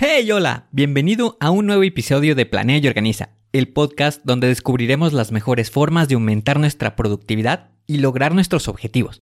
[0.00, 5.12] Hey, hola, bienvenido a un nuevo episodio de Planea y Organiza, el podcast donde descubriremos
[5.12, 9.18] las mejores formas de aumentar nuestra productividad y lograr nuestros objetivos.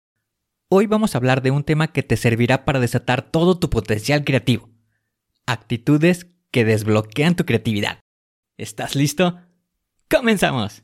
[0.69, 4.23] Hoy vamos a hablar de un tema que te servirá para desatar todo tu potencial
[4.23, 4.69] creativo.
[5.45, 7.99] Actitudes que desbloquean tu creatividad.
[8.55, 9.41] ¿Estás listo?
[10.09, 10.83] ¡Comenzamos!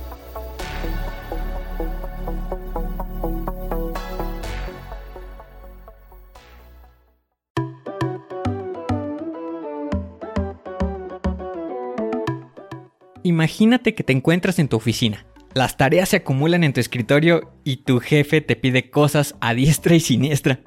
[13.23, 15.27] Imagínate que te encuentras en tu oficina.
[15.53, 19.95] Las tareas se acumulan en tu escritorio y tu jefe te pide cosas a diestra
[19.95, 20.61] y siniestra.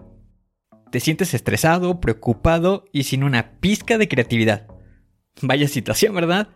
[0.93, 4.69] Te sientes estresado, preocupado y sin una pizca de creatividad.
[5.43, 6.49] Vaya situación, ¿verdad?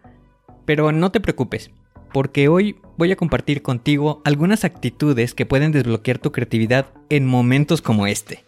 [0.66, 1.70] Pero no te preocupes,
[2.12, 7.82] porque hoy voy a compartir contigo algunas actitudes que pueden desbloquear tu creatividad en momentos
[7.82, 8.44] como este.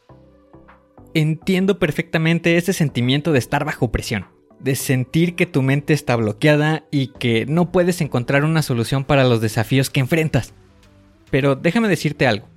[1.14, 4.26] Entiendo perfectamente ese sentimiento de estar bajo presión
[4.60, 9.24] de sentir que tu mente está bloqueada y que no puedes encontrar una solución para
[9.24, 10.52] los desafíos que enfrentas.
[11.30, 12.48] Pero déjame decirte algo,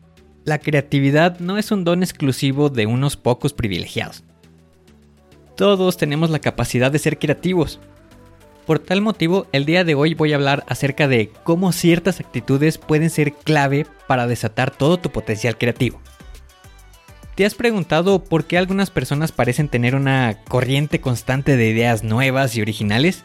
[0.43, 4.23] la creatividad no es un don exclusivo de unos pocos privilegiados.
[5.55, 7.79] Todos tenemos la capacidad de ser creativos.
[8.65, 12.77] Por tal motivo, el día de hoy voy a hablar acerca de cómo ciertas actitudes
[12.77, 16.01] pueden ser clave para desatar todo tu potencial creativo.
[17.35, 22.55] ¿Te has preguntado por qué algunas personas parecen tener una corriente constante de ideas nuevas
[22.55, 23.23] y originales?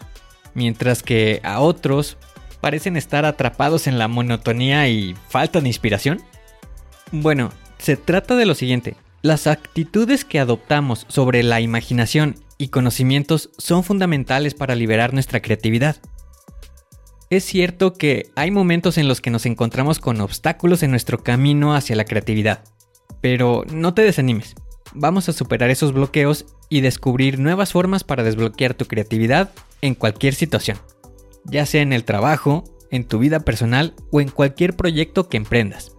[0.55, 2.17] Mientras que a otros
[2.63, 6.23] parecen estar atrapados en la monotonía y falta de inspiración?
[7.13, 8.97] Bueno, se trata de lo siguiente.
[9.21, 15.97] Las actitudes que adoptamos sobre la imaginación y conocimientos son fundamentales para liberar nuestra creatividad.
[17.29, 21.75] Es cierto que hay momentos en los que nos encontramos con obstáculos en nuestro camino
[21.75, 22.65] hacia la creatividad
[23.21, 24.55] pero no te desanimes.
[24.95, 29.51] Vamos a superar esos bloqueos y descubrir nuevas formas para desbloquear tu creatividad
[29.83, 30.79] en cualquier situación,
[31.45, 35.93] ya sea en el trabajo, en tu vida personal o en cualquier proyecto que emprendas.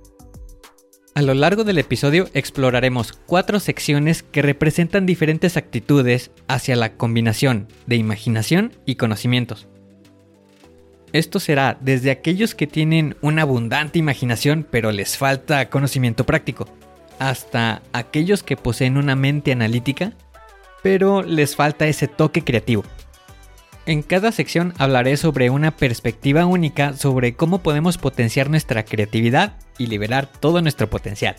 [1.15, 7.67] A lo largo del episodio exploraremos cuatro secciones que representan diferentes actitudes hacia la combinación
[7.87, 9.67] de imaginación y conocimientos.
[11.11, 16.67] Esto será desde aquellos que tienen una abundante imaginación pero les falta conocimiento práctico,
[17.19, 20.13] hasta aquellos que poseen una mente analítica,
[20.81, 22.83] pero les falta ese toque creativo.
[23.85, 29.87] En cada sección hablaré sobre una perspectiva única sobre cómo podemos potenciar nuestra creatividad y
[29.87, 31.35] liberar todo nuestro potencial.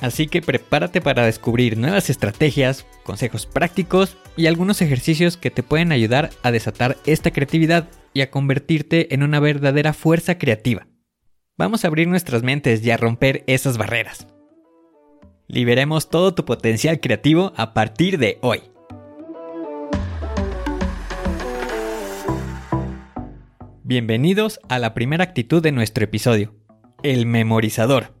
[0.00, 5.92] Así que prepárate para descubrir nuevas estrategias, consejos prácticos y algunos ejercicios que te pueden
[5.92, 10.86] ayudar a desatar esta creatividad y a convertirte en una verdadera fuerza creativa.
[11.56, 14.26] Vamos a abrir nuestras mentes y a romper esas barreras.
[15.46, 18.60] Liberemos todo tu potencial creativo a partir de hoy.
[23.84, 26.56] Bienvenidos a la primera actitud de nuestro episodio,
[27.04, 28.20] el memorizador.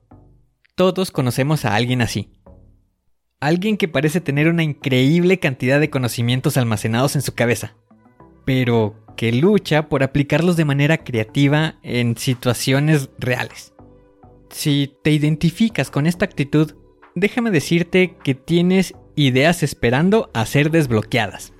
[0.76, 2.30] Todos conocemos a alguien así.
[3.40, 7.74] Alguien que parece tener una increíble cantidad de conocimientos almacenados en su cabeza.
[8.44, 13.72] Pero, que lucha por aplicarlos de manera creativa en situaciones reales.
[14.50, 16.74] Si te identificas con esta actitud,
[17.14, 21.52] déjame decirte que tienes ideas esperando a ser desbloqueadas.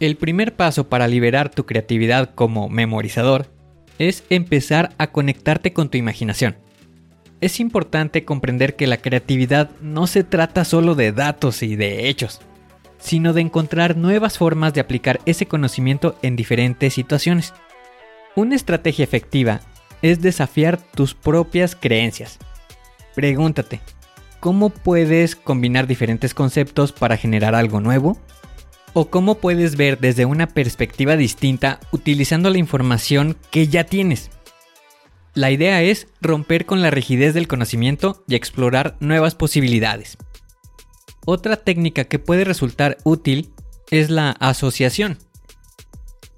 [0.00, 3.46] El primer paso para liberar tu creatividad como memorizador
[3.98, 6.56] es empezar a conectarte con tu imaginación.
[7.40, 12.40] Es importante comprender que la creatividad no se trata solo de datos y de hechos
[12.98, 17.54] sino de encontrar nuevas formas de aplicar ese conocimiento en diferentes situaciones.
[18.34, 19.60] Una estrategia efectiva
[20.02, 22.38] es desafiar tus propias creencias.
[23.14, 23.80] pregúntate,
[24.38, 28.16] ¿cómo puedes combinar diferentes conceptos para generar algo nuevo?
[28.92, 34.30] ¿O cómo puedes ver desde una perspectiva distinta utilizando la información que ya tienes?
[35.34, 40.16] La idea es romper con la rigidez del conocimiento y explorar nuevas posibilidades.
[41.30, 43.50] Otra técnica que puede resultar útil
[43.90, 45.18] es la asociación.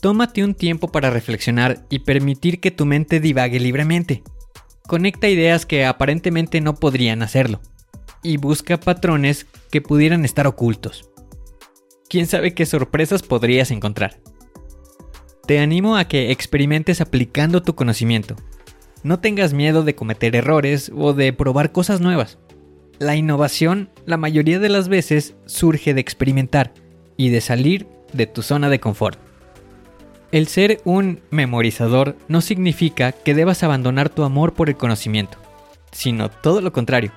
[0.00, 4.24] Tómate un tiempo para reflexionar y permitir que tu mente divague libremente.
[4.88, 7.60] Conecta ideas que aparentemente no podrían hacerlo
[8.24, 11.08] y busca patrones que pudieran estar ocultos.
[12.08, 14.20] ¿Quién sabe qué sorpresas podrías encontrar?
[15.46, 18.34] Te animo a que experimentes aplicando tu conocimiento.
[19.04, 22.38] No tengas miedo de cometer errores o de probar cosas nuevas.
[23.00, 26.74] La innovación, la mayoría de las veces, surge de experimentar
[27.16, 29.18] y de salir de tu zona de confort.
[30.32, 35.38] El ser un memorizador no significa que debas abandonar tu amor por el conocimiento,
[35.92, 37.10] sino todo lo contrario.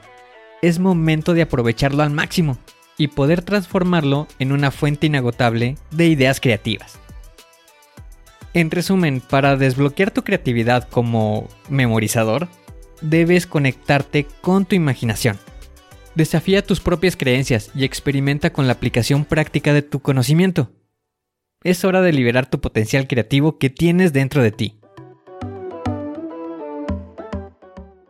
[0.62, 2.57] Es momento de aprovecharlo al máximo
[2.97, 6.97] y poder transformarlo en una fuente inagotable de ideas creativas.
[8.53, 12.47] En resumen, para desbloquear tu creatividad como memorizador,
[13.01, 15.38] debes conectarte con tu imaginación
[16.15, 20.71] Desafía tus propias creencias y experimenta con la aplicación práctica de tu conocimiento.
[21.63, 24.80] Es hora de liberar tu potencial creativo que tienes dentro de ti.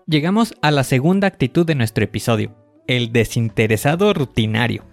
[0.05, 2.53] Llegamos a la segunda actitud de nuestro episodio,
[2.87, 4.83] el desinteresado rutinario.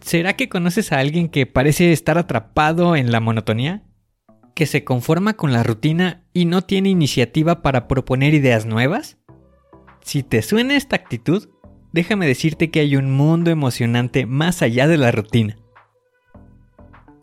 [0.00, 3.82] ¿Será que conoces a alguien que parece estar atrapado en la monotonía?
[4.54, 9.18] ¿Que se conforma con la rutina y no tiene iniciativa para proponer ideas nuevas?
[10.02, 11.48] Si te suena esta actitud,
[11.92, 15.56] déjame decirte que hay un mundo emocionante más allá de la rutina.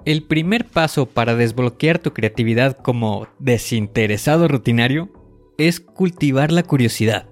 [0.06, 5.10] El primer paso para desbloquear tu creatividad como desinteresado rutinario
[5.58, 7.28] es cultivar la curiosidad.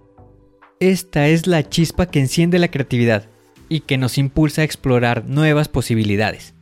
[0.79, 3.27] Esta es la chispa que enciende la creatividad
[3.67, 6.53] y que nos impulsa a explorar nuevas posibilidades.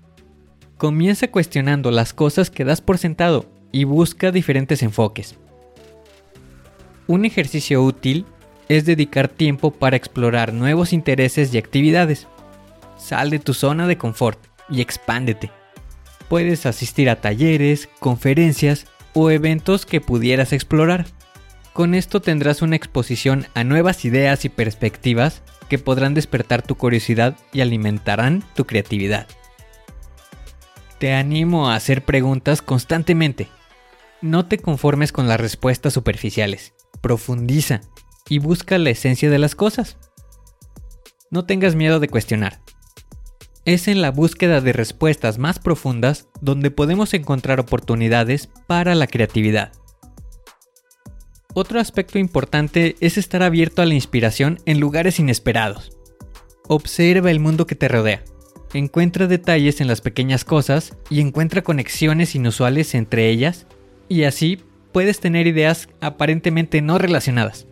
[0.77, 5.37] Comienza cuestionando las cosas que das por sentado y busca diferentes enfoques.
[7.07, 8.25] Un ejercicio útil
[8.69, 12.27] es dedicar tiempo para explorar nuevos intereses y actividades.
[12.97, 14.39] Sal de tu zona de confort
[14.69, 15.51] y expándete.
[16.29, 21.07] Puedes asistir a talleres, conferencias o eventos que pudieras explorar.
[21.73, 27.35] Con esto tendrás una exposición a nuevas ideas y perspectivas que podrán despertar tu curiosidad
[27.51, 29.27] y alimentarán tu creatividad.
[30.99, 33.47] Te animo a hacer preguntas constantemente.
[34.21, 36.73] No te conformes con las respuestas superficiales.
[37.01, 37.81] Profundiza
[38.29, 39.97] y busca la esencia de las cosas.
[41.31, 42.61] No tengas miedo de cuestionar.
[43.65, 49.71] Es en la búsqueda de respuestas más profundas donde podemos encontrar oportunidades para la creatividad.
[51.53, 55.91] Otro aspecto importante es estar abierto a la inspiración en lugares inesperados.
[56.67, 58.23] Observa el mundo que te rodea.
[58.73, 63.65] Encuentra detalles en las pequeñas cosas y encuentra conexiones inusuales entre ellas
[64.07, 64.61] y así
[64.91, 67.68] puedes tener ideas aparentemente no relacionadas.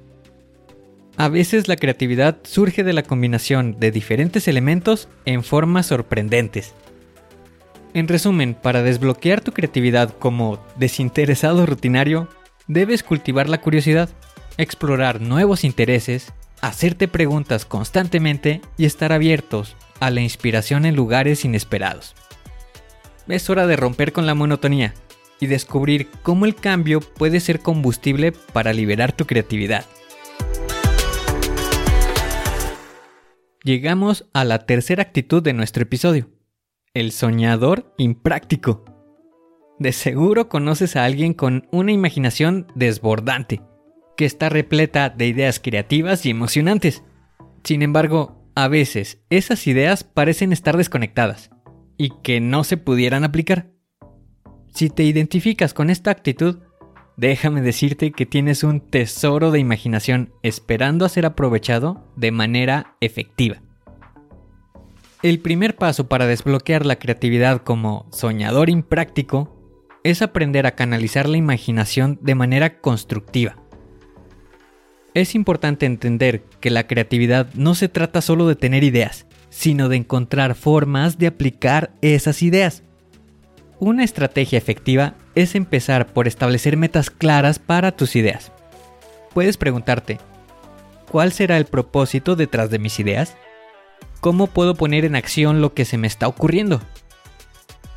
[1.18, 6.75] A veces la creatividad surge de la combinación de diferentes elementos en formas sorprendentes.
[7.96, 12.28] En resumen, para desbloquear tu creatividad como desinteresado rutinario,
[12.68, 14.10] debes cultivar la curiosidad,
[14.60, 22.14] explorar nuevos intereses, hacerte preguntas constantemente y estar abiertos a la inspiración en lugares inesperados.
[23.28, 24.94] Es hora de romper con la monotonía
[25.40, 29.86] y descubrir cómo el cambio puede ser combustible para liberar tu creatividad.
[33.68, 36.30] Llegamos a la tercera actitud de nuestro episodio,
[36.94, 38.86] el soñador impráctico.
[39.78, 43.62] De seguro conoces a alguien con una imaginación desbordante,
[44.16, 47.04] que está repleta de ideas creativas y emocionantes.
[47.66, 51.50] Sin embargo, a veces esas ideas parecen estar desconectadas
[51.97, 53.69] y que no se pudieran aplicar.
[54.74, 56.59] Si te identificas con esta actitud,
[57.18, 63.62] déjame decirte que tienes un tesoro de imaginación esperando a ser aprovechado de manera efectiva.
[65.24, 69.54] El primer paso para desbloquear la creatividad como soñador impráctico
[70.04, 73.57] es aprender a canalizar la imaginación de manera constructiva.
[75.16, 79.95] Es importante entender que la creatividad no se trata solo de tener ideas, sino de
[79.95, 82.83] encontrar formas de aplicar esas ideas.
[83.80, 88.51] Una estrategia efectiva es empezar por establecer metas claras para tus ideas.
[89.35, 90.17] Puedes preguntarte,
[91.11, 93.37] ¿cuál será el propósito detrás de mis ideas?
[94.19, 96.81] ¿Cómo puedo poner en acción lo que se me está ocurriendo?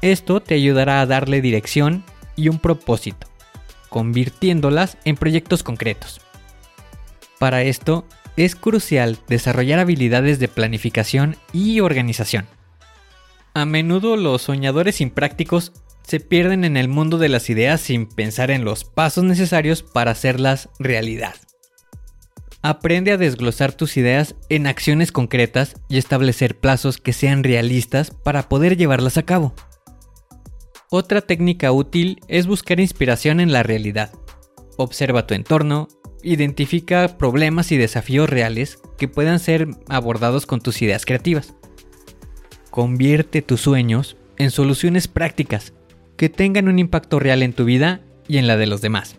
[0.03, 2.05] Esto te ayudará a darle dirección
[2.37, 3.27] y un propósito,
[3.89, 6.21] convirtiéndolas en proyectos concretos.
[7.39, 8.05] Para esto,
[8.37, 12.47] es crucial desarrollar habilidades de planificación y organización.
[13.55, 15.73] A menudo los soñadores imprácticos
[16.11, 20.11] se pierden en el mundo de las ideas sin pensar en los pasos necesarios para
[20.11, 21.37] hacerlas realidad.
[22.63, 28.49] Aprende a desglosar tus ideas en acciones concretas y establecer plazos que sean realistas para
[28.49, 29.55] poder llevarlas a cabo.
[30.91, 34.11] Otra técnica útil es buscar inspiración en la realidad.
[34.79, 35.87] Observa tu entorno,
[36.25, 41.55] identifica problemas y desafíos reales que puedan ser abordados con tus ideas creativas.
[42.71, 45.73] Convierte tus sueños en soluciones prácticas
[46.21, 49.17] que tengan un impacto real en tu vida y en la de los demás.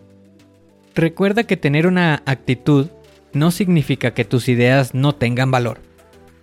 [0.94, 2.90] Recuerda que tener una actitud
[3.32, 5.80] no significa que tus ideas no tengan valor.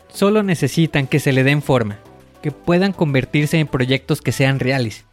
[0.09, 1.99] Solo necesitan que se le den forma,
[2.41, 5.05] que puedan convertirse en proyectos que sean reales,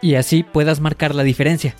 [0.00, 1.74] y así puedas marcar la diferencia.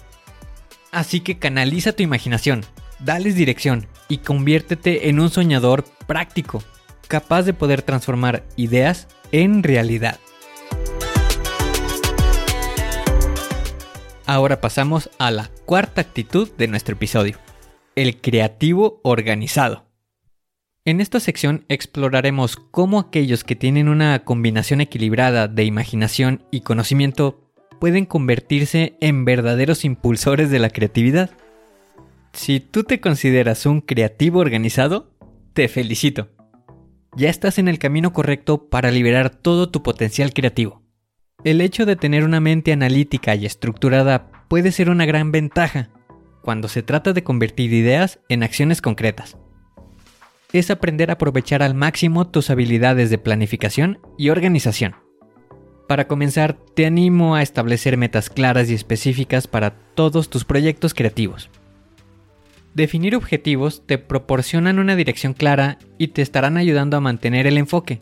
[0.90, 2.62] Así que canaliza tu imaginación,
[2.98, 6.60] dales dirección y conviértete en un soñador práctico,
[7.06, 10.18] capaz de poder transformar ideas en realidad.
[14.32, 17.36] Ahora pasamos a la cuarta actitud de nuestro episodio,
[17.96, 19.84] el creativo organizado.
[20.86, 27.52] En esta sección exploraremos cómo aquellos que tienen una combinación equilibrada de imaginación y conocimiento
[27.78, 31.28] pueden convertirse en verdaderos impulsores de la creatividad.
[32.32, 35.10] Si tú te consideras un creativo organizado,
[35.52, 36.30] te felicito.
[37.18, 40.81] Ya estás en el camino correcto para liberar todo tu potencial creativo.
[41.44, 45.90] El hecho de tener una mente analítica y estructurada puede ser una gran ventaja
[46.40, 49.36] cuando se trata de convertir ideas en acciones concretas.
[50.52, 54.94] Es aprender a aprovechar al máximo tus habilidades de planificación y organización.
[55.88, 61.50] Para comenzar, te animo a establecer metas claras y específicas para todos tus proyectos creativos.
[62.74, 68.00] Definir objetivos te proporcionan una dirección clara y te estarán ayudando a mantener el enfoque.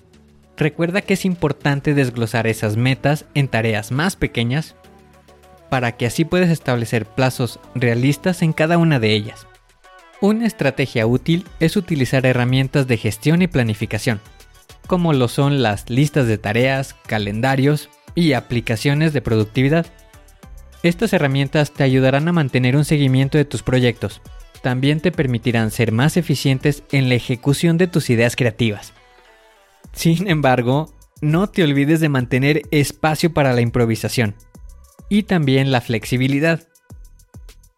[0.61, 4.77] Recuerda que es importante desglosar esas metas en tareas más pequeñas
[5.71, 9.47] para que así puedas establecer plazos realistas en cada una de ellas.
[10.21, 14.21] Una estrategia útil es utilizar herramientas de gestión y planificación,
[14.87, 19.87] como lo son las listas de tareas, calendarios y aplicaciones de productividad.
[20.83, 24.21] Estas herramientas te ayudarán a mantener un seguimiento de tus proyectos,
[24.61, 28.93] también te permitirán ser más eficientes en la ejecución de tus ideas creativas.
[29.93, 34.35] Sin embargo, no te olvides de mantener espacio para la improvisación
[35.09, 36.69] y también la flexibilidad.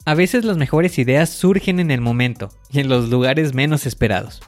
[0.04, 4.42] A veces las mejores ideas surgen en el momento y en los lugares menos esperados.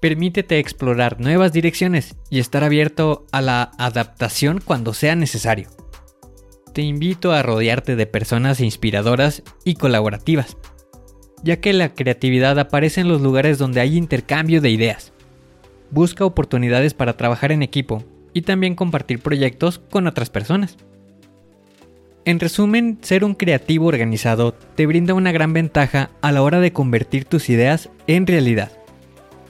[0.00, 5.68] Permítete explorar nuevas direcciones y estar abierto a la adaptación cuando sea necesario.
[6.72, 10.56] Te invito a rodearte de personas inspiradoras y colaborativas
[11.42, 15.12] ya que la creatividad aparece en los lugares donde hay intercambio de ideas.
[15.90, 20.76] Busca oportunidades para trabajar en equipo y también compartir proyectos con otras personas.
[22.24, 26.72] En resumen, ser un creativo organizado te brinda una gran ventaja a la hora de
[26.74, 28.70] convertir tus ideas en realidad.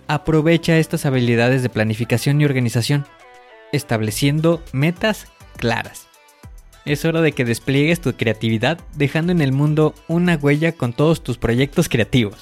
[0.06, 3.04] Aprovecha estas habilidades de planificación y organización,
[3.72, 5.26] estableciendo metas
[5.56, 6.06] claras.
[6.84, 11.22] Es hora de que despliegues tu creatividad dejando en el mundo una huella con todos
[11.22, 12.36] tus proyectos creativos.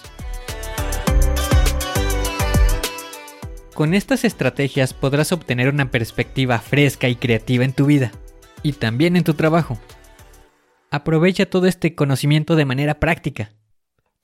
[3.77, 8.11] Con estas estrategias podrás obtener una perspectiva fresca y creativa en tu vida
[8.63, 9.79] y también en tu trabajo.
[10.91, 13.51] Aprovecha todo este conocimiento de manera práctica.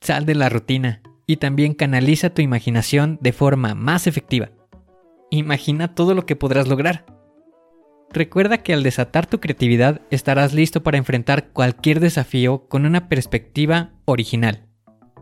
[0.01, 4.49] Sal de la rutina y también canaliza tu imaginación de forma más efectiva.
[5.29, 7.05] Imagina todo lo que podrás lograr.
[8.09, 13.91] Recuerda que al desatar tu creatividad estarás listo para enfrentar cualquier desafío con una perspectiva
[14.05, 14.65] original.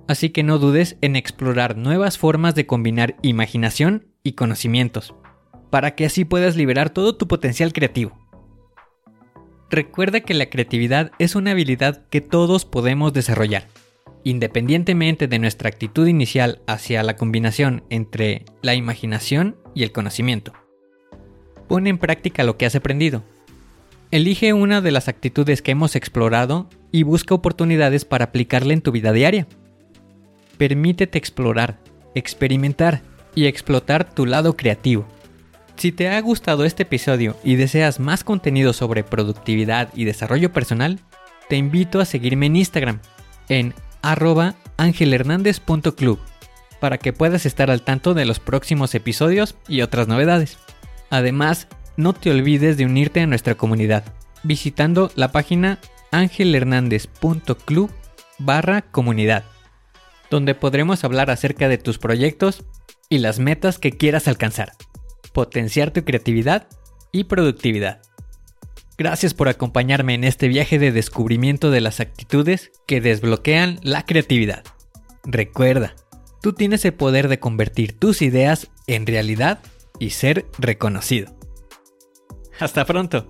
[0.07, 5.13] Así que no dudes en explorar nuevas formas de combinar imaginación y conocimientos,
[5.69, 8.17] para que así puedas liberar todo tu potencial creativo.
[9.69, 13.67] Recuerda que la creatividad es una habilidad que todos podemos desarrollar,
[14.23, 20.53] independientemente de nuestra actitud inicial hacia la combinación entre la imaginación y el conocimiento.
[21.67, 23.23] Pone en práctica lo que has aprendido.
[24.11, 28.91] Elige una de las actitudes que hemos explorado y busca oportunidades para aplicarla en tu
[28.91, 29.47] vida diaria.
[30.57, 31.79] Permítete explorar,
[32.13, 33.03] experimentar
[33.35, 35.07] y explotar tu lado creativo.
[35.75, 40.99] Si te ha gustado este episodio y deseas más contenido sobre productividad y desarrollo personal,
[41.49, 42.99] te invito a seguirme en Instagram
[43.49, 46.19] en arroba angelhernandez.club
[46.79, 50.57] para que puedas estar al tanto de los próximos episodios y otras novedades.
[51.09, 54.03] Además, no te olvides de unirte a nuestra comunidad
[54.43, 55.79] visitando la página
[56.11, 57.91] angelhernandez.club
[58.39, 59.43] barra comunidad.
[60.29, 62.63] donde podremos hablar acerca de tus proyectos
[63.11, 64.71] y las metas que quieras alcanzar,
[65.33, 66.67] potenciar tu creatividad
[67.11, 68.01] y productividad.
[68.97, 74.63] Gracias por acompañarme en este viaje de descubrimiento de las actitudes que desbloquean la creatividad.
[75.25, 75.93] Recuerda,
[76.41, 79.59] tú tienes el poder de convertir tus ideas en realidad
[79.99, 81.35] y ser reconocido.
[82.59, 83.29] Hasta pronto.